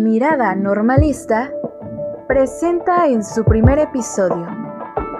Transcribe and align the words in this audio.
Mirada 0.00 0.54
Normalista 0.54 1.52
presenta 2.26 3.06
en 3.06 3.22
su 3.22 3.44
primer 3.44 3.78
episodio 3.78 4.48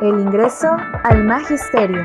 el 0.00 0.20
ingreso 0.20 0.74
al 1.04 1.22
magisterio. 1.24 2.02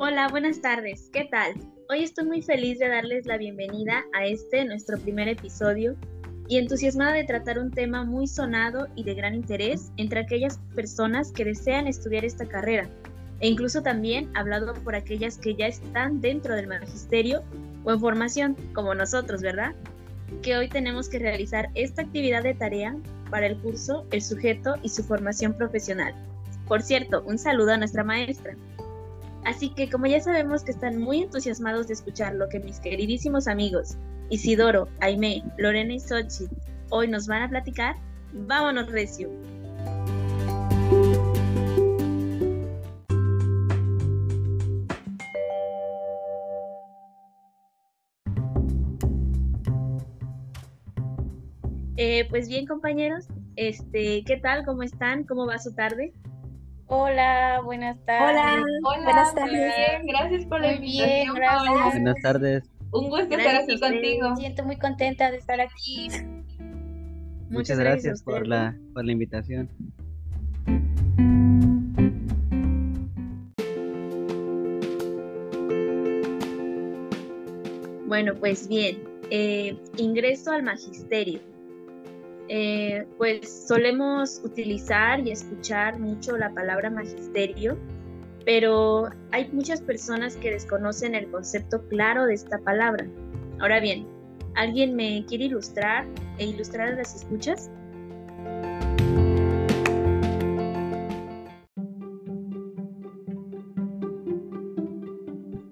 Hola, 0.00 0.26
buenas 0.32 0.60
tardes. 0.60 1.08
¿Qué 1.12 1.28
tal? 1.30 1.75
Hoy 1.88 2.02
estoy 2.02 2.24
muy 2.24 2.42
feliz 2.42 2.80
de 2.80 2.88
darles 2.88 3.26
la 3.26 3.36
bienvenida 3.36 4.04
a 4.12 4.26
este, 4.26 4.64
nuestro 4.64 4.98
primer 4.98 5.28
episodio, 5.28 5.94
y 6.48 6.58
entusiasmada 6.58 7.12
de 7.12 7.22
tratar 7.22 7.60
un 7.60 7.70
tema 7.70 8.04
muy 8.04 8.26
sonado 8.26 8.88
y 8.96 9.04
de 9.04 9.14
gran 9.14 9.36
interés 9.36 9.92
entre 9.96 10.18
aquellas 10.18 10.58
personas 10.74 11.30
que 11.30 11.44
desean 11.44 11.86
estudiar 11.86 12.24
esta 12.24 12.44
carrera, 12.44 12.88
e 13.38 13.46
incluso 13.46 13.82
también 13.82 14.28
hablado 14.34 14.74
por 14.74 14.96
aquellas 14.96 15.38
que 15.38 15.54
ya 15.54 15.68
están 15.68 16.20
dentro 16.20 16.56
del 16.56 16.66
magisterio 16.66 17.44
o 17.84 17.92
en 17.92 18.00
formación, 18.00 18.56
como 18.74 18.92
nosotros, 18.96 19.40
¿verdad? 19.40 19.72
Que 20.42 20.56
hoy 20.56 20.68
tenemos 20.68 21.08
que 21.08 21.20
realizar 21.20 21.68
esta 21.76 22.02
actividad 22.02 22.42
de 22.42 22.54
tarea 22.54 22.96
para 23.30 23.46
el 23.46 23.58
curso, 23.58 24.06
el 24.10 24.22
sujeto 24.22 24.74
y 24.82 24.88
su 24.88 25.04
formación 25.04 25.52
profesional. 25.52 26.14
Por 26.66 26.82
cierto, 26.82 27.22
un 27.24 27.38
saludo 27.38 27.72
a 27.72 27.76
nuestra 27.76 28.02
maestra. 28.02 28.56
Así 29.46 29.70
que 29.70 29.88
como 29.88 30.06
ya 30.06 30.20
sabemos 30.20 30.64
que 30.64 30.72
están 30.72 30.98
muy 30.98 31.22
entusiasmados 31.22 31.86
de 31.86 31.94
escuchar 31.94 32.34
lo 32.34 32.48
que 32.48 32.58
mis 32.58 32.80
queridísimos 32.80 33.46
amigos 33.46 33.96
Isidoro, 34.28 34.88
Aime, 35.00 35.44
Lorena 35.56 35.94
y 35.94 36.00
Sochi 36.00 36.48
hoy 36.90 37.06
nos 37.06 37.28
van 37.28 37.42
a 37.42 37.48
platicar, 37.48 37.94
vámonos 38.32 38.90
recio. 38.90 39.30
Eh, 51.96 52.26
pues 52.28 52.48
bien 52.48 52.66
compañeros, 52.66 53.28
este, 53.54 54.22
¿qué 54.24 54.36
tal? 54.38 54.64
¿Cómo 54.64 54.82
están? 54.82 55.24
¿Cómo 55.24 55.46
va 55.46 55.58
su 55.58 55.72
tarde? 55.72 56.12
Hola, 56.88 57.62
buenas 57.64 57.98
tardes. 58.04 58.62
Hola, 58.84 59.02
buenas 59.02 59.34
tardes. 59.34 59.74
Bien, 59.76 60.06
gracias 60.06 60.46
por 60.46 60.60
la 60.60 60.74
invitación. 60.74 61.34
gracias. 61.34 61.92
Buenas 61.92 62.16
tardes. 62.22 62.70
Un 62.92 63.08
gusto 63.08 63.36
estar 63.36 63.56
aquí 63.56 63.80
contigo. 63.80 64.30
Me 64.30 64.36
siento 64.36 64.64
muy 64.64 64.78
contenta 64.78 65.32
de 65.32 65.38
estar 65.38 65.60
aquí. 65.60 66.08
Muchas, 67.50 67.78
gracias, 67.78 68.22
por 68.22 68.46
la, 68.46 68.76
por 68.94 69.04
la 69.04 69.12
invitación. 69.12 69.68
Bueno, 78.06 78.34
pues 78.36 78.68
bien, 78.68 79.02
eh, 79.30 79.76
ingreso 79.96 80.52
al 80.52 80.62
magisterio. 80.62 81.40
Eh, 82.48 83.06
pues 83.18 83.66
solemos 83.66 84.40
utilizar 84.44 85.20
y 85.26 85.32
escuchar 85.32 85.98
mucho 85.98 86.36
la 86.36 86.54
palabra 86.54 86.90
magisterio, 86.90 87.76
pero 88.44 89.10
hay 89.32 89.50
muchas 89.52 89.80
personas 89.80 90.36
que 90.36 90.52
desconocen 90.52 91.16
el 91.16 91.28
concepto 91.30 91.82
claro 91.88 92.26
de 92.26 92.34
esta 92.34 92.58
palabra. 92.58 93.06
Ahora 93.58 93.80
bien, 93.80 94.06
¿alguien 94.54 94.94
me 94.94 95.24
quiere 95.26 95.46
ilustrar 95.46 96.06
e 96.38 96.46
ilustrar 96.46 96.94
las 96.94 97.16
escuchas? 97.16 97.68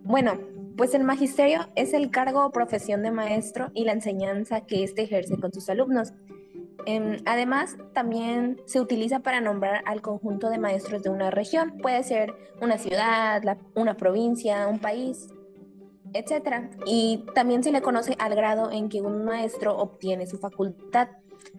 Bueno, 0.03 0.38
pues 0.76 0.94
el 0.94 1.04
magisterio 1.04 1.69
es 1.76 1.93
el 1.93 2.10
cargo 2.10 2.44
o 2.44 2.50
profesión 2.50 3.03
de 3.03 3.12
maestro 3.12 3.70
y 3.75 3.84
la 3.84 3.93
enseñanza 3.93 4.60
que 4.60 4.82
éste 4.82 5.03
ejerce 5.03 5.38
con 5.38 5.53
sus 5.53 5.69
alumnos. 5.69 6.12
Em, 6.87 7.19
además, 7.27 7.77
también 7.93 8.61
se 8.67 8.81
utiliza 8.81 9.21
para 9.21 9.41
nombrar 9.41 9.83
al 9.87 10.03
conjunto 10.03 10.50
de 10.50 10.59
maestros 10.59 11.03
de 11.03 11.11
una 11.11 11.31
región. 11.31 11.78
Puede 11.78 12.03
ser 12.03 12.34
una 12.61 12.78
ciudad, 12.78 13.43
una 13.75 13.97
provincia, 13.97 14.67
un 14.69 14.78
país, 14.78 15.28
etc. 16.12 16.71
Y 16.87 17.25
también 17.34 17.62
se 17.62 17.73
le 17.73 17.83
conoce 17.83 18.15
al 18.19 18.34
grado 18.34 18.71
en 18.71 18.89
que 18.89 19.00
un 19.00 19.25
maestro 19.25 19.77
obtiene 19.77 20.27
su 20.27 20.39
facultad. 20.39 21.09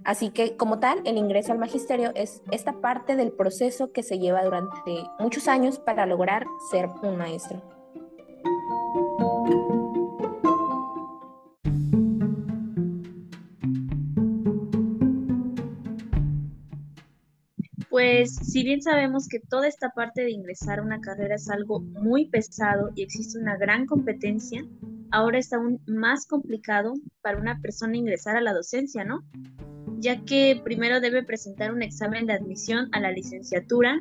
Así 0.04 0.30
que, 0.30 0.56
como 0.58 0.80
tal, 0.80 1.02
el 1.06 1.18
ingreso 1.18 1.52
al 1.52 1.60
magisterio 1.60 2.12
es 2.16 2.42
esta 2.52 2.74
parte 2.74 3.16
del 3.16 3.32
proceso 3.32 3.92
que 3.92 4.04
se 4.04 4.20
lleva 4.20 4.44
durante 4.44 5.04
muchos 5.20 5.48
años 5.48 5.80
para 5.80 6.06
lograr 6.06 6.46
ser 6.72 6.90
un 7.04 7.18
maestro. 7.18 7.75
Pues 18.06 18.36
si 18.36 18.64
bien 18.64 18.84
sabemos 18.84 19.28
que 19.28 19.40
toda 19.40 19.68
esta 19.68 19.90
parte 19.90 20.22
de 20.22 20.30
ingresar 20.30 20.78
a 20.78 20.84
una 20.84 21.02
carrera 21.02 21.34
es 21.34 21.50
algo 21.50 21.80
muy 21.80 22.30
pesado 22.30 22.92
y 22.94 23.02
existe 23.02 23.40
una 23.40 23.58
gran 23.58 23.88
competencia, 23.88 24.64
ahora 25.10 25.40
es 25.40 25.52
aún 25.52 25.82
más 25.88 26.28
complicado 26.28 26.94
para 27.24 27.40
una 27.40 27.60
persona 27.62 27.98
ingresar 27.98 28.36
a 28.36 28.42
la 28.42 28.54
docencia, 28.54 29.04
¿no? 29.04 29.24
Ya 29.98 30.24
que 30.24 30.62
primero 30.64 31.02
debe 31.02 31.24
presentar 31.24 31.74
un 31.74 31.82
examen 31.82 32.28
de 32.28 32.34
admisión 32.34 32.90
a 32.92 33.00
la 33.00 33.12
licenciatura, 33.12 34.00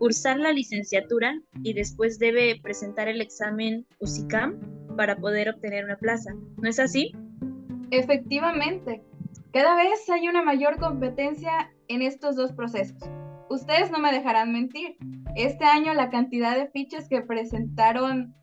cursar 0.00 0.40
la 0.40 0.50
licenciatura 0.50 1.40
y 1.62 1.74
después 1.74 2.18
debe 2.18 2.58
presentar 2.60 3.06
el 3.06 3.20
examen 3.20 3.86
UCICAM 4.00 4.58
para 4.96 5.14
poder 5.14 5.48
obtener 5.48 5.84
una 5.84 5.96
plaza. 5.96 6.34
¿No 6.60 6.68
es 6.68 6.80
así? 6.80 7.12
Efectivamente, 7.92 9.04
cada 9.52 9.76
vez 9.76 10.10
hay 10.10 10.26
una 10.26 10.42
mayor 10.42 10.80
competencia 10.80 11.72
en 11.86 12.02
estos 12.02 12.34
dos 12.34 12.50
procesos 12.50 12.98
ustedes 13.48 13.90
no 13.90 13.98
me 13.98 14.12
dejarán 14.12 14.52
mentir. 14.52 14.96
Este 15.36 15.64
año 15.64 15.94
la 15.94 16.10
cantidad 16.10 16.56
de 16.56 16.68
fichas 16.68 17.08
que 17.08 17.20
presentaron, 17.20 18.34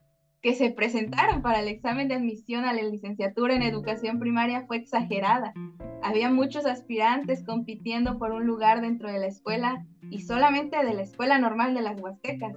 que 0.41 0.53
se 0.53 0.71
presentaron 0.71 1.41
para 1.41 1.59
el 1.59 1.67
examen 1.67 2.07
de 2.07 2.15
admisión 2.15 2.65
a 2.65 2.73
la 2.73 2.83
licenciatura 2.83 3.55
en 3.55 3.63
educación 3.63 4.19
primaria 4.19 4.65
fue 4.67 4.77
exagerada. 4.77 5.53
Había 6.01 6.31
muchos 6.31 6.65
aspirantes 6.65 7.43
compitiendo 7.45 8.17
por 8.17 8.31
un 8.31 8.45
lugar 8.45 8.81
dentro 8.81 9.11
de 9.11 9.19
la 9.19 9.27
escuela 9.27 9.85
y 10.09 10.21
solamente 10.21 10.83
de 10.83 10.93
la 10.93 11.03
escuela 11.03 11.37
normal 11.37 11.73
de 11.75 11.81
las 11.81 11.99
Huastecas. 12.01 12.55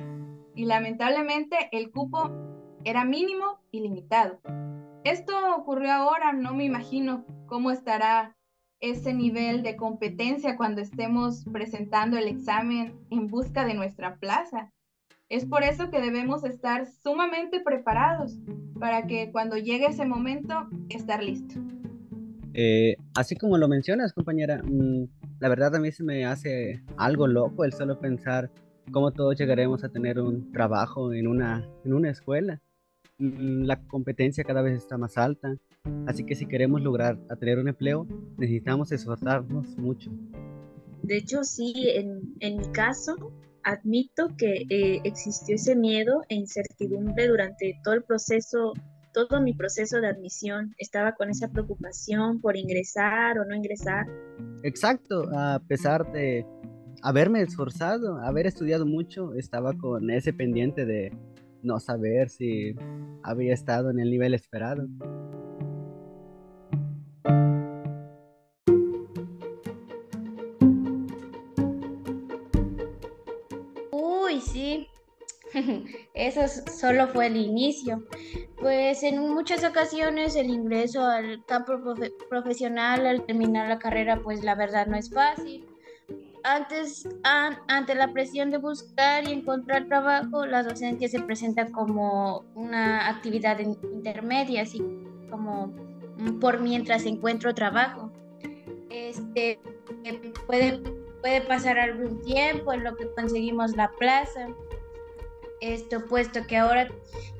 Y 0.54 0.64
lamentablemente 0.64 1.68
el 1.72 1.90
cupo 1.90 2.30
era 2.84 3.04
mínimo 3.04 3.60
y 3.70 3.80
limitado. 3.80 4.40
Esto 5.04 5.34
ocurrió 5.56 5.92
ahora, 5.92 6.32
no 6.32 6.54
me 6.54 6.64
imagino 6.64 7.26
cómo 7.46 7.70
estará 7.70 8.36
ese 8.80 9.14
nivel 9.14 9.62
de 9.62 9.76
competencia 9.76 10.56
cuando 10.56 10.80
estemos 10.80 11.44
presentando 11.52 12.16
el 12.18 12.28
examen 12.28 12.94
en 13.10 13.28
busca 13.28 13.64
de 13.64 13.74
nuestra 13.74 14.16
plaza. 14.16 14.72
Es 15.28 15.46
por 15.46 15.62
eso 15.62 15.90
que 15.90 16.00
debemos 16.00 16.44
estar 16.44 16.86
sumamente 16.86 17.60
preparados 17.60 18.38
para 18.78 19.06
que 19.06 19.32
cuando 19.32 19.56
llegue 19.56 19.86
ese 19.86 20.04
momento, 20.04 20.68
estar 20.90 21.22
listo. 21.22 21.54
Eh, 22.52 22.96
así 23.14 23.34
como 23.34 23.58
lo 23.58 23.66
mencionas, 23.66 24.12
compañera, 24.12 24.62
mm, 24.62 25.06
la 25.40 25.48
verdad 25.48 25.74
a 25.74 25.80
mí 25.80 25.90
se 25.90 26.04
me 26.04 26.24
hace 26.24 26.84
algo 26.96 27.26
loco 27.26 27.64
el 27.64 27.72
solo 27.72 27.98
pensar 27.98 28.50
cómo 28.92 29.12
todos 29.12 29.36
llegaremos 29.36 29.82
a 29.82 29.88
tener 29.88 30.20
un 30.20 30.52
trabajo 30.52 31.12
en 31.12 31.26
una, 31.26 31.68
en 31.84 31.94
una 31.94 32.10
escuela. 32.10 32.60
La 33.18 33.80
competencia 33.86 34.44
cada 34.44 34.62
vez 34.62 34.76
está 34.76 34.98
más 34.98 35.16
alta, 35.18 35.56
Así 36.06 36.24
que 36.24 36.34
si 36.34 36.46
queremos 36.46 36.80
lograr 36.80 37.18
tener 37.38 37.58
un 37.58 37.68
empleo, 37.68 38.06
necesitamos 38.38 38.90
esforzarnos 38.90 39.76
mucho. 39.76 40.10
De 41.02 41.18
hecho, 41.18 41.44
sí, 41.44 41.74
en, 41.94 42.34
en 42.40 42.56
mi 42.56 42.72
caso, 42.72 43.32
admito 43.62 44.34
que 44.38 44.64
eh, 44.70 45.00
existió 45.04 45.56
ese 45.56 45.76
miedo 45.76 46.22
e 46.28 46.36
incertidumbre 46.36 47.28
durante 47.28 47.78
todo 47.84 47.94
el 47.94 48.02
proceso, 48.02 48.72
todo 49.12 49.42
mi 49.42 49.52
proceso 49.52 50.00
de 50.00 50.08
admisión. 50.08 50.74
Estaba 50.78 51.14
con 51.14 51.28
esa 51.28 51.48
preocupación 51.48 52.40
por 52.40 52.56
ingresar 52.56 53.38
o 53.38 53.44
no 53.44 53.54
ingresar. 53.54 54.06
Exacto, 54.62 55.28
a 55.36 55.60
pesar 55.68 56.10
de 56.12 56.46
haberme 57.02 57.42
esforzado, 57.42 58.16
haber 58.18 58.46
estudiado 58.46 58.86
mucho, 58.86 59.34
estaba 59.34 59.74
con 59.74 60.08
ese 60.10 60.32
pendiente 60.32 60.86
de 60.86 61.12
no 61.64 61.80
saber 61.80 62.28
si 62.28 62.74
había 63.22 63.54
estado 63.54 63.90
en 63.90 64.00
el 64.00 64.10
nivel 64.10 64.34
esperado. 64.34 64.86
eso 76.14 76.40
solo 76.70 77.08
fue 77.08 77.26
el 77.26 77.36
inicio. 77.36 78.04
Pues 78.60 79.02
en 79.02 79.18
muchas 79.18 79.64
ocasiones 79.64 80.36
el 80.36 80.50
ingreso 80.50 81.04
al 81.04 81.44
campo 81.44 81.74
profesional 82.28 83.06
al 83.06 83.24
terminar 83.24 83.68
la 83.68 83.78
carrera, 83.78 84.20
pues 84.22 84.42
la 84.42 84.54
verdad 84.54 84.86
no 84.86 84.96
es 84.96 85.10
fácil. 85.10 85.66
Antes, 86.44 87.08
ante 87.68 87.94
la 87.94 88.12
presión 88.12 88.50
de 88.50 88.58
buscar 88.58 89.26
y 89.26 89.32
encontrar 89.32 89.86
trabajo, 89.86 90.46
la 90.46 90.62
docencia 90.62 91.08
se 91.08 91.20
presenta 91.20 91.70
como 91.72 92.44
una 92.54 93.08
actividad 93.08 93.58
intermedia, 93.58 94.62
así 94.62 94.84
como 95.30 95.74
por 96.40 96.60
mientras 96.60 97.06
encuentro 97.06 97.54
trabajo. 97.54 98.12
Este, 98.90 99.58
puede, 100.46 100.80
puede 101.20 101.40
pasar 101.40 101.78
algún 101.78 102.20
tiempo 102.22 102.72
en 102.72 102.84
lo 102.84 102.94
que 102.96 103.10
conseguimos 103.14 103.74
la 103.76 103.90
plaza 103.92 104.46
esto 105.72 106.04
puesto 106.06 106.46
que 106.46 106.58
ahora 106.58 106.88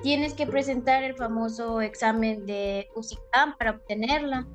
tienes 0.01 0.33
que 0.33 0.47
presentar 0.47 1.03
el 1.03 1.15
famoso 1.15 1.81
examen 1.81 2.45
de 2.45 2.87
USICAM 2.95 3.57
para 3.57 3.71
obtenerla. 3.71 4.47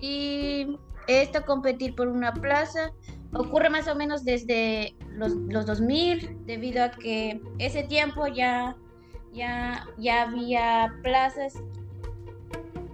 Y 0.00 0.78
esto, 1.06 1.44
competir 1.44 1.94
por 1.94 2.08
una 2.08 2.32
plaza, 2.32 2.92
ocurre 3.34 3.70
más 3.70 3.88
o 3.88 3.94
menos 3.94 4.24
desde 4.24 4.94
los, 5.10 5.32
los 5.32 5.66
2000, 5.66 6.44
debido 6.46 6.84
a 6.84 6.90
que 6.90 7.40
ese 7.58 7.82
tiempo 7.82 8.26
ya, 8.26 8.76
ya, 9.32 9.86
ya 9.98 10.22
había 10.22 10.94
plazas 11.02 11.54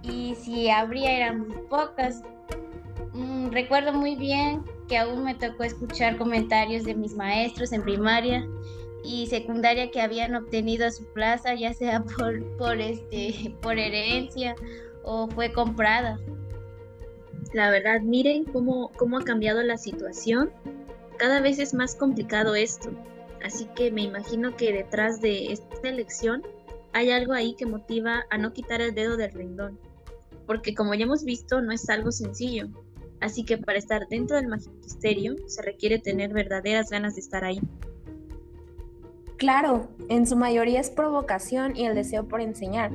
y 0.01 0.35
si 0.35 0.69
habría 0.69 1.11
eran 1.11 1.47
muy 1.47 1.57
pocas. 1.69 2.21
Mm, 3.13 3.49
recuerdo 3.49 3.93
muy 3.93 4.15
bien 4.15 4.63
que 4.87 4.97
aún 4.97 5.23
me 5.23 5.35
tocó 5.35 5.63
escuchar 5.63 6.17
comentarios 6.17 6.83
de 6.83 6.95
mis 6.95 7.15
maestros 7.15 7.71
en 7.73 7.83
primaria 7.83 8.47
y 9.03 9.27
secundaria 9.27 9.91
que 9.91 10.01
habían 10.01 10.35
obtenido 10.35 10.89
su 10.91 11.05
plaza, 11.13 11.53
ya 11.53 11.73
sea 11.73 12.03
por, 12.17 12.57
por, 12.57 12.79
este, 12.79 13.55
por 13.61 13.77
herencia 13.77 14.55
o 15.03 15.27
fue 15.29 15.51
comprada. 15.51 16.19
La 17.53 17.71
verdad, 17.71 18.01
miren 18.01 18.45
cómo, 18.45 18.91
cómo 18.97 19.17
ha 19.17 19.23
cambiado 19.23 19.63
la 19.63 19.77
situación. 19.77 20.51
Cada 21.17 21.41
vez 21.41 21.59
es 21.59 21.73
más 21.73 21.95
complicado 21.95 22.55
esto. 22.55 22.91
Así 23.43 23.65
que 23.75 23.91
me 23.91 24.03
imagino 24.03 24.55
que 24.55 24.71
detrás 24.71 25.21
de 25.21 25.51
esta 25.51 25.89
elección 25.89 26.43
hay 26.93 27.11
algo 27.11 27.33
ahí 27.33 27.55
que 27.55 27.65
motiva 27.65 28.25
a 28.29 28.37
no 28.37 28.53
quitar 28.53 28.81
el 28.81 28.93
dedo 28.93 29.17
del 29.17 29.31
renglón. 29.31 29.79
Porque 30.45 30.75
como 30.75 30.93
ya 30.93 31.05
hemos 31.05 31.23
visto, 31.23 31.61
no 31.61 31.71
es 31.71 31.89
algo 31.89 32.11
sencillo. 32.11 32.67
Así 33.19 33.43
que 33.43 33.57
para 33.57 33.77
estar 33.77 34.07
dentro 34.07 34.37
del 34.37 34.47
magisterio 34.47 35.35
se 35.47 35.61
requiere 35.61 35.99
tener 35.99 36.33
verdaderas 36.33 36.89
ganas 36.89 37.15
de 37.15 37.21
estar 37.21 37.43
ahí. 37.43 37.59
Claro, 39.37 39.87
en 40.09 40.27
su 40.27 40.35
mayoría 40.35 40.79
es 40.81 40.89
provocación 40.89 41.75
y 41.75 41.85
el 41.85 41.95
deseo 41.95 42.27
por 42.27 42.41
enseñar, 42.41 42.91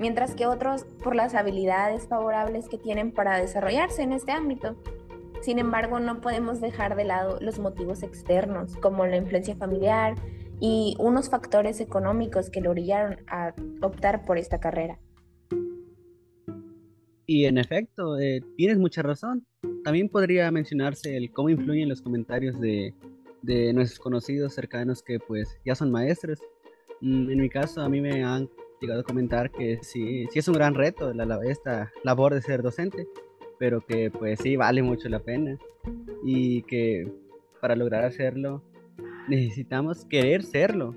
mientras 0.00 0.34
que 0.34 0.46
otros 0.46 0.84
por 1.04 1.14
las 1.14 1.36
habilidades 1.36 2.08
favorables 2.08 2.68
que 2.68 2.76
tienen 2.76 3.12
para 3.12 3.40
desarrollarse 3.40 4.02
en 4.02 4.12
este 4.12 4.32
ámbito. 4.32 4.74
Sin 5.42 5.60
embargo, 5.60 6.00
no 6.00 6.20
podemos 6.20 6.60
dejar 6.60 6.96
de 6.96 7.04
lado 7.04 7.38
los 7.40 7.60
motivos 7.60 8.02
externos, 8.02 8.76
como 8.78 9.06
la 9.06 9.16
influencia 9.16 9.54
familiar 9.54 10.16
y 10.58 10.96
unos 10.98 11.30
factores 11.30 11.80
económicos 11.80 12.50
que 12.50 12.60
lo 12.60 12.70
orillaron 12.70 13.18
a 13.28 13.54
optar 13.80 14.24
por 14.24 14.38
esta 14.38 14.58
carrera. 14.58 14.98
Y 17.26 17.44
en 17.44 17.58
efecto, 17.58 18.18
eh, 18.18 18.40
tienes 18.56 18.78
mucha 18.78 19.02
razón. 19.02 19.46
También 19.84 20.08
podría 20.08 20.50
mencionarse 20.50 21.16
el 21.16 21.30
cómo 21.30 21.48
influyen 21.48 21.88
los 21.88 22.02
comentarios 22.02 22.58
de 22.60 22.92
de 23.42 23.72
nuestros 23.72 23.98
conocidos 23.98 24.54
cercanos 24.54 25.02
que 25.02 25.18
pues 25.18 25.58
ya 25.64 25.74
son 25.74 25.90
maestros. 25.90 26.40
Mm, 27.00 27.30
en 27.30 27.40
mi 27.40 27.48
caso 27.48 27.80
a 27.80 27.88
mí 27.88 28.00
me 28.00 28.22
han 28.24 28.48
llegado 28.80 29.00
a 29.00 29.04
comentar 29.04 29.50
que 29.50 29.78
sí, 29.82 30.26
sí 30.30 30.38
es 30.38 30.48
un 30.48 30.54
gran 30.54 30.74
reto 30.74 31.12
esta 31.42 31.92
labor 32.02 32.34
de 32.34 32.42
ser 32.42 32.62
docente, 32.62 33.06
pero 33.58 33.80
que 33.80 34.10
pues 34.10 34.40
sí 34.40 34.56
vale 34.56 34.82
mucho 34.82 35.08
la 35.08 35.20
pena 35.20 35.58
y 36.24 36.62
que 36.62 37.10
para 37.60 37.76
lograr 37.76 38.04
hacerlo 38.04 38.62
necesitamos 39.28 40.04
querer 40.06 40.42
serlo. 40.42 40.94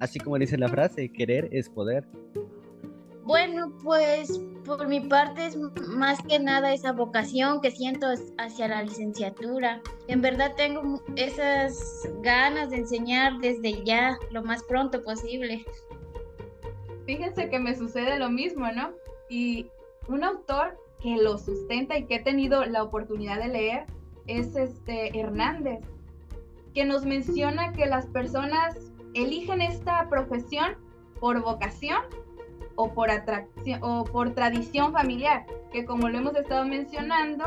Así 0.00 0.18
como 0.18 0.38
dice 0.38 0.58
la 0.58 0.68
frase, 0.68 1.10
querer 1.10 1.48
es 1.52 1.68
poder. 1.68 2.06
Bueno, 3.24 3.72
pues 3.82 4.38
por 4.66 4.86
mi 4.86 5.00
parte 5.00 5.46
es 5.46 5.56
más 5.56 6.22
que 6.22 6.38
nada 6.38 6.74
esa 6.74 6.92
vocación 6.92 7.62
que 7.62 7.70
siento 7.70 8.06
hacia 8.36 8.68
la 8.68 8.82
licenciatura. 8.82 9.80
En 10.08 10.20
verdad 10.20 10.52
tengo 10.56 11.02
esas 11.16 12.06
ganas 12.22 12.70
de 12.70 12.78
enseñar 12.78 13.38
desde 13.40 13.82
ya, 13.82 14.18
lo 14.30 14.42
más 14.42 14.62
pronto 14.64 15.02
posible. 15.02 15.64
Fíjense 17.06 17.48
que 17.50 17.58
me 17.58 17.74
sucede 17.74 18.18
lo 18.18 18.30
mismo, 18.30 18.70
¿no? 18.72 18.90
Y 19.28 19.66
un 20.08 20.24
autor 20.24 20.78
que 21.00 21.16
lo 21.16 21.38
sustenta 21.38 21.98
y 21.98 22.04
que 22.04 22.16
he 22.16 22.22
tenido 22.22 22.64
la 22.64 22.82
oportunidad 22.82 23.38
de 23.38 23.48
leer 23.48 23.86
es 24.26 24.56
este 24.56 25.18
Hernández, 25.18 25.80
que 26.72 26.84
nos 26.84 27.04
menciona 27.04 27.72
que 27.72 27.86
las 27.86 28.06
personas 28.06 28.76
eligen 29.12 29.60
esta 29.60 30.08
profesión 30.08 30.76
por 31.20 31.40
vocación 31.42 32.00
o 32.76 32.92
por 32.92 33.10
atracción 33.10 33.78
o 33.82 34.04
por 34.04 34.34
tradición 34.34 34.92
familiar, 34.92 35.46
que 35.72 35.84
como 35.84 36.08
lo 36.08 36.18
hemos 36.18 36.34
estado 36.36 36.64
mencionando, 36.64 37.44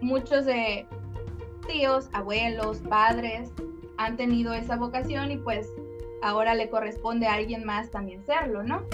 muchos 0.00 0.44
de 0.44 0.86
tíos, 1.66 2.08
abuelos, 2.12 2.78
padres 2.88 3.52
han 3.96 4.16
tenido 4.16 4.52
esa 4.52 4.76
vocación 4.76 5.30
y 5.30 5.36
pues 5.36 5.68
ahora 6.22 6.54
le 6.54 6.70
corresponde 6.70 7.26
a 7.26 7.34
alguien 7.34 7.64
más 7.64 7.90
también 7.90 8.24
serlo, 8.24 8.62
¿no? 8.62 8.84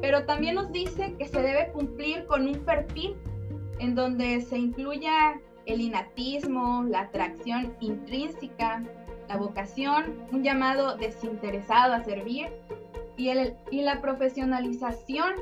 Pero 0.00 0.24
también 0.24 0.56
nos 0.56 0.72
dice 0.72 1.14
que 1.18 1.28
se 1.28 1.40
debe 1.40 1.70
cumplir 1.72 2.26
con 2.26 2.48
un 2.48 2.58
perfil 2.64 3.14
en 3.78 3.94
donde 3.94 4.40
se 4.40 4.58
incluya 4.58 5.40
el 5.66 5.80
inatismo, 5.80 6.84
la 6.88 7.02
atracción 7.02 7.74
intrínseca, 7.80 8.82
la 9.28 9.36
vocación, 9.36 10.16
un 10.32 10.42
llamado 10.42 10.96
desinteresado 10.96 11.94
a 11.94 12.02
servir 12.02 12.48
y, 13.16 13.28
el, 13.28 13.54
y 13.70 13.82
la 13.82 14.00
profesionalización, 14.00 15.34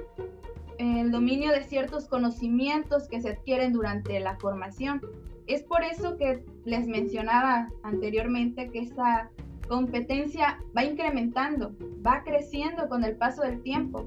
el 0.78 1.10
dominio 1.10 1.52
de 1.52 1.62
ciertos 1.62 2.06
conocimientos 2.06 3.08
que 3.08 3.20
se 3.20 3.30
adquieren 3.30 3.72
durante 3.72 4.18
la 4.20 4.36
formación. 4.36 5.00
Es 5.46 5.62
por 5.62 5.82
eso 5.82 6.16
que 6.16 6.44
les 6.64 6.86
mencionaba 6.86 7.68
anteriormente 7.82 8.70
que 8.70 8.80
esa 8.80 9.30
competencia 9.70 10.58
va 10.76 10.82
incrementando, 10.82 11.76
va 12.04 12.24
creciendo 12.24 12.88
con 12.88 13.04
el 13.04 13.16
paso 13.16 13.42
del 13.42 13.62
tiempo, 13.62 14.04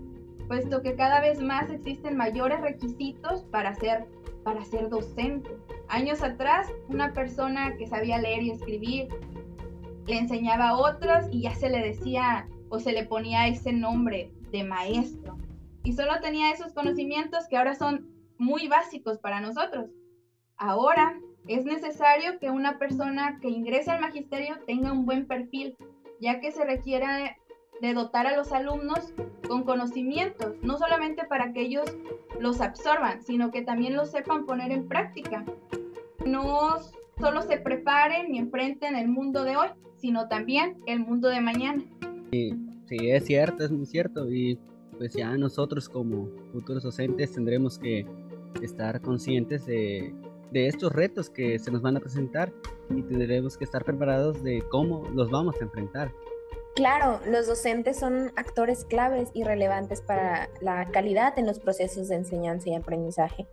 puesto 0.49 0.81
que 0.81 0.97
cada 0.97 1.21
vez 1.21 1.41
más 1.41 1.69
existen 1.69 2.17
mayores 2.17 2.59
requisitos 2.59 3.43
para 3.45 3.73
ser, 3.73 4.05
para 4.43 4.65
ser 4.65 4.89
docente. 4.89 5.49
Años 5.87 6.21
atrás, 6.21 6.67
una 6.89 7.13
persona 7.13 7.77
que 7.77 7.87
sabía 7.87 8.17
leer 8.17 8.43
y 8.43 8.51
escribir 8.51 9.07
le 10.05 10.17
enseñaba 10.17 10.67
a 10.67 10.77
otros 10.77 11.27
y 11.31 11.43
ya 11.43 11.55
se 11.55 11.69
le 11.69 11.79
decía 11.79 12.45
o 12.67 12.79
se 12.79 12.91
le 12.91 13.05
ponía 13.05 13.47
ese 13.47 13.71
nombre 13.71 14.33
de 14.51 14.65
maestro. 14.65 15.37
Y 15.85 15.93
solo 15.93 16.19
tenía 16.19 16.51
esos 16.51 16.73
conocimientos 16.73 17.47
que 17.47 17.55
ahora 17.55 17.75
son 17.75 18.09
muy 18.37 18.67
básicos 18.67 19.17
para 19.19 19.39
nosotros. 19.39 19.91
Ahora 20.57 21.17
es 21.47 21.65
necesario 21.65 22.39
que 22.39 22.49
una 22.49 22.77
persona 22.77 23.39
que 23.41 23.49
ingrese 23.49 23.91
al 23.91 24.01
magisterio 24.01 24.55
tenga 24.65 24.91
un 24.91 25.05
buen 25.05 25.25
perfil, 25.25 25.75
ya 26.19 26.39
que 26.39 26.51
se 26.51 26.63
requiere 26.63 27.37
de 27.81 27.93
dotar 27.93 28.27
a 28.27 28.37
los 28.37 28.51
alumnos 28.51 29.13
con 29.47 29.63
conocimientos, 29.63 30.55
no 30.61 30.77
solamente 30.77 31.25
para 31.25 31.51
que 31.51 31.61
ellos 31.61 31.85
los 32.39 32.61
absorban, 32.61 33.21
sino 33.23 33.51
que 33.51 33.61
también 33.61 33.95
los 33.95 34.11
sepan 34.11 34.45
poner 34.45 34.71
en 34.71 34.87
práctica. 34.87 35.43
No 36.25 36.77
solo 37.19 37.41
se 37.41 37.57
preparen 37.57 38.33
y 38.33 38.39
enfrenten 38.39 38.95
el 38.95 39.09
mundo 39.09 39.43
de 39.43 39.57
hoy, 39.57 39.67
sino 39.97 40.27
también 40.27 40.77
el 40.85 40.99
mundo 40.99 41.27
de 41.27 41.41
mañana. 41.41 41.83
Sí, 42.31 42.55
es 42.89 43.25
cierto, 43.25 43.63
es 43.63 43.71
muy 43.71 43.85
cierto. 43.85 44.31
Y 44.31 44.57
pues 44.97 45.13
ya 45.13 45.35
nosotros 45.37 45.89
como 45.89 46.29
futuros 46.51 46.83
docentes 46.83 47.33
tendremos 47.33 47.77
que 47.77 48.05
estar 48.61 49.01
conscientes 49.01 49.65
de, 49.65 50.13
de 50.53 50.67
estos 50.67 50.93
retos 50.93 51.29
que 51.29 51.59
se 51.59 51.71
nos 51.71 51.81
van 51.81 51.97
a 51.97 51.99
presentar 51.99 52.53
y 52.89 53.01
tendremos 53.01 53.57
que 53.57 53.65
estar 53.65 53.83
preparados 53.83 54.43
de 54.43 54.63
cómo 54.69 55.03
los 55.13 55.29
vamos 55.31 55.55
a 55.59 55.63
enfrentar. 55.63 56.13
Claro, 56.75 57.19
los 57.27 57.47
docentes 57.47 57.99
son 57.99 58.31
actores 58.35 58.85
claves 58.85 59.29
y 59.33 59.43
relevantes 59.43 60.01
para 60.01 60.49
la 60.61 60.89
calidad 60.91 61.37
en 61.37 61.45
los 61.45 61.59
procesos 61.59 62.07
de 62.07 62.15
enseñanza 62.15 62.69
y 62.69 62.75
aprendizaje. 62.75 63.47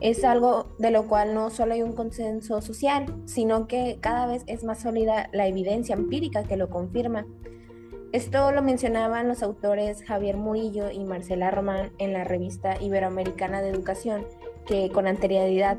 Es 0.00 0.24
algo 0.24 0.66
de 0.78 0.90
lo 0.90 1.06
cual 1.06 1.34
no 1.34 1.50
solo 1.50 1.74
hay 1.74 1.82
un 1.82 1.92
consenso 1.92 2.60
social, 2.60 3.06
sino 3.26 3.66
que 3.66 3.98
cada 4.00 4.26
vez 4.26 4.44
es 4.46 4.64
más 4.64 4.80
sólida 4.82 5.28
la 5.32 5.46
evidencia 5.46 5.94
empírica 5.94 6.44
que 6.44 6.56
lo 6.56 6.68
confirma. 6.68 7.26
Esto 8.12 8.52
lo 8.52 8.62
mencionaban 8.62 9.28
los 9.28 9.42
autores 9.42 10.02
Javier 10.04 10.36
Murillo 10.36 10.90
y 10.90 11.04
Marcela 11.04 11.50
Román 11.50 11.92
en 11.98 12.12
la 12.12 12.24
revista 12.24 12.80
Iberoamericana 12.80 13.60
de 13.60 13.70
Educación, 13.70 14.26
que 14.66 14.88
con 14.90 15.06
anterioridad 15.06 15.78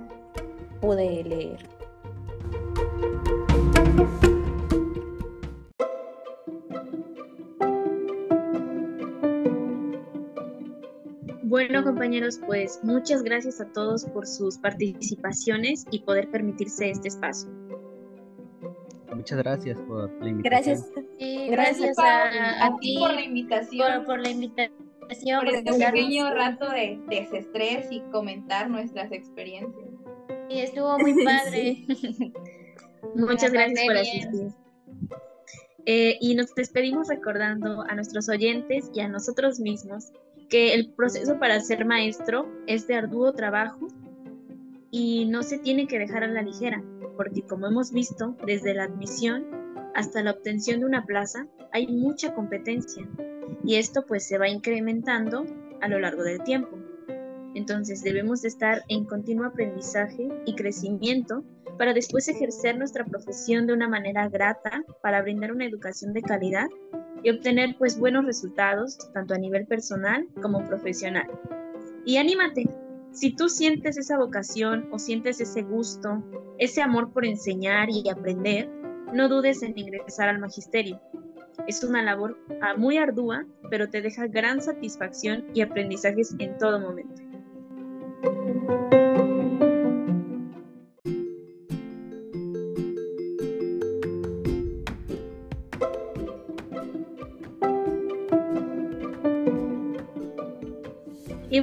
pude 0.86 1.24
leer. 1.24 1.58
Bueno, 11.42 11.84
compañeros, 11.84 12.40
pues 12.46 12.80
muchas 12.84 13.24
gracias 13.24 13.60
a 13.62 13.72
todos 13.72 14.06
por 14.06 14.28
sus 14.28 14.58
participaciones 14.60 15.86
y 15.90 16.00
poder 16.02 16.30
permitirse 16.30 16.90
este 16.92 17.08
espacio. 17.08 17.50
Muchas 19.16 19.38
gracias 19.40 19.80
por 19.82 20.12
la 20.22 20.30
invitación. 20.30 20.44
Gracias. 20.44 20.92
Sí, 21.18 21.48
Gracias 21.50 21.96
gracias, 21.96 22.00
a, 22.00 22.66
a 22.66 22.78
ti 22.78 22.96
ti 22.96 22.98
por 23.00 23.14
la 23.14 23.22
invitación. 23.22 23.94
por, 23.98 24.06
por 24.06 24.20
la 24.20 24.30
invitación. 24.30 24.72
por 25.40 25.48
este 25.48 25.74
pequeño 25.74 26.34
rato 26.34 26.70
de 26.70 27.00
desestrés 27.08 27.88
y 27.90 28.02
comentar 28.12 28.70
nuestras 28.70 29.12
experiencias. 29.12 29.85
Sí, 30.50 30.60
estuvo 30.60 30.98
muy 31.00 31.14
padre. 31.26 31.86
Muchas 33.16 33.52
La 33.52 33.68
gracias 33.68 33.86
por 33.86 33.98
asistir. 33.98 34.66
Eh, 35.86 36.18
y 36.20 36.34
nos 36.34 36.54
despedimos 36.56 37.08
recordando 37.08 37.84
a 37.88 37.94
nuestros 37.94 38.28
oyentes 38.28 38.90
y 38.94 39.02
a 39.02 39.08
nosotros 39.08 39.60
mismos 39.60 40.12
que 40.50 40.74
el 40.74 40.92
proceso 40.94 41.40
para 41.40 41.60
ser 41.62 41.86
maestro 41.86 42.48
es 42.66 42.88
de 42.88 42.96
arduo 42.96 43.34
trabajo 43.34 43.88
y 44.90 45.26
no 45.26 45.44
se 45.44 45.60
tiene 45.60 45.86
que 45.88 46.00
dejar 46.00 46.24
a 46.24 46.28
la 46.28 46.42
ligera, 46.42 46.84
porque 47.18 47.44
como 47.44 47.68
hemos 47.68 47.92
visto, 47.92 48.36
desde 48.46 48.74
la 48.74 48.86
admisión 48.86 49.46
hasta 49.94 50.24
la 50.24 50.32
obtención 50.32 50.80
de 50.80 50.86
una 50.88 51.06
plaza 51.06 51.48
hay 51.72 51.88
mucha 51.88 52.34
competencia 52.34 53.08
y 53.64 53.76
esto 53.76 54.06
pues 54.08 54.28
se 54.28 54.38
va 54.38 54.50
incrementando 54.50 55.46
a 55.82 55.88
lo 55.88 56.00
largo 56.00 56.24
del 56.24 56.42
tiempo. 56.44 56.78
Entonces 57.56 58.04
debemos 58.04 58.42
de 58.42 58.50
estar 58.50 58.84
en 58.90 59.06
continuo 59.06 59.48
aprendizaje 59.48 60.28
y 60.46 60.56
crecimiento 60.56 61.44
para 61.78 61.94
después 61.94 62.28
ejercer 62.28 62.78
nuestra 62.78 63.06
profesión 63.06 63.66
de 63.66 63.74
una 63.74 63.88
manera 63.88 64.30
grata, 64.30 64.84
para 65.02 65.22
brindar 65.22 65.52
una 65.52 65.66
educación 65.66 66.14
de 66.14 66.22
calidad 66.22 66.68
y 67.24 67.30
obtener 67.32 67.76
pues 67.78 67.98
buenos 67.98 68.26
resultados 68.26 68.98
tanto 69.14 69.34
a 69.34 69.38
nivel 69.38 69.66
personal 69.66 70.28
como 70.42 70.66
profesional. 70.68 71.28
Y 72.06 72.18
anímate, 72.18 72.70
si 73.12 73.34
tú 73.34 73.48
sientes 73.48 73.98
esa 73.98 74.18
vocación 74.18 74.90
o 74.92 75.00
sientes 75.00 75.40
ese 75.40 75.62
gusto, 75.62 76.22
ese 76.60 76.82
amor 76.82 77.14
por 77.14 77.26
enseñar 77.26 77.90
y 77.90 78.08
aprender, 78.10 78.70
no 79.14 79.30
dudes 79.30 79.64
en 79.64 79.78
ingresar 79.78 80.28
al 80.28 80.40
magisterio. 80.40 81.02
Es 81.68 81.84
una 81.84 82.04
labor 82.04 82.38
ah, 82.62 82.76
muy 82.76 82.98
ardua, 82.98 83.46
pero 83.70 83.90
te 83.90 84.02
deja 84.02 84.28
gran 84.28 84.62
satisfacción 84.62 85.46
y 85.54 85.62
aprendizajes 85.62 86.36
en 86.38 86.58
todo 86.58 86.80
momento. 86.80 87.25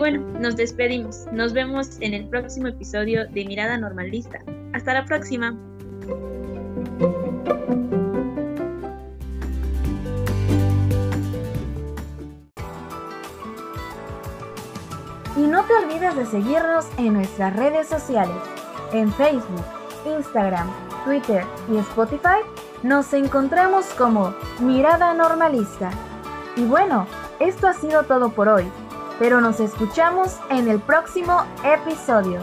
Bueno, 0.02 0.18
nos 0.40 0.56
despedimos. 0.56 1.26
Nos 1.30 1.52
vemos 1.52 1.96
en 2.00 2.12
el 2.12 2.26
próximo 2.26 2.66
episodio 2.66 3.24
de 3.28 3.44
Mirada 3.44 3.78
Normalista. 3.78 4.40
Hasta 4.72 4.94
la 4.94 5.04
próxima. 5.04 5.56
Y 15.36 15.46
no 15.46 15.62
te 15.66 15.72
olvides 15.72 16.16
de 16.16 16.26
seguirnos 16.26 16.84
en 16.98 17.12
nuestras 17.12 17.54
redes 17.54 17.86
sociales. 17.86 18.34
En 18.92 19.12
Facebook, 19.12 19.64
Instagram, 20.04 20.68
Twitter 21.04 21.44
y 21.72 21.76
Spotify 21.76 22.42
nos 22.82 23.12
encontramos 23.12 23.86
como 23.94 24.34
Mirada 24.58 25.14
Normalista. 25.14 25.90
Y 26.56 26.64
bueno, 26.64 27.06
esto 27.38 27.68
ha 27.68 27.72
sido 27.72 28.02
todo 28.02 28.30
por 28.30 28.48
hoy, 28.48 28.64
pero 29.18 29.40
nos 29.40 29.60
escuchamos 29.60 30.38
en 30.50 30.68
el 30.68 30.80
próximo 30.80 31.44
episodio. 31.64 32.40